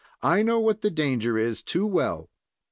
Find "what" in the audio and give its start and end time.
0.59-0.81